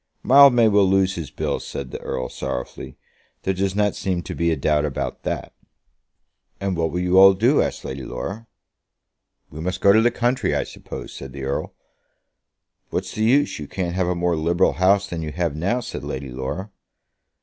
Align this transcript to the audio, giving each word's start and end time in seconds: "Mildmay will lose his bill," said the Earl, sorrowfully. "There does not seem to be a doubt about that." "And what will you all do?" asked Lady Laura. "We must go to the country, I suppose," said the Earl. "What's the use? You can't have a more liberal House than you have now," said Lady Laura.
"Mildmay 0.23 0.67
will 0.67 0.89
lose 0.89 1.13
his 1.13 1.29
bill," 1.29 1.59
said 1.59 1.91
the 1.91 1.99
Earl, 2.01 2.27
sorrowfully. 2.27 2.97
"There 3.43 3.53
does 3.53 3.75
not 3.75 3.93
seem 3.95 4.23
to 4.23 4.33
be 4.33 4.49
a 4.49 4.55
doubt 4.55 4.83
about 4.83 5.21
that." 5.21 5.53
"And 6.59 6.75
what 6.75 6.89
will 6.89 7.01
you 7.01 7.19
all 7.19 7.35
do?" 7.35 7.61
asked 7.61 7.85
Lady 7.85 8.01
Laura. 8.03 8.47
"We 9.51 9.59
must 9.61 9.79
go 9.79 9.93
to 9.93 10.01
the 10.01 10.09
country, 10.09 10.55
I 10.55 10.63
suppose," 10.63 11.13
said 11.13 11.33
the 11.33 11.43
Earl. 11.43 11.75
"What's 12.89 13.13
the 13.13 13.23
use? 13.23 13.59
You 13.59 13.67
can't 13.67 13.93
have 13.93 14.07
a 14.07 14.15
more 14.15 14.35
liberal 14.35 14.73
House 14.73 15.07
than 15.07 15.21
you 15.21 15.31
have 15.33 15.55
now," 15.55 15.81
said 15.81 16.03
Lady 16.03 16.31
Laura. 16.31 16.71